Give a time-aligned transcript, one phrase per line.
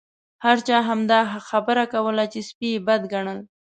[0.45, 1.19] هر چا همدا
[1.49, 3.39] خبره کوله سپي یې بد ګڼل.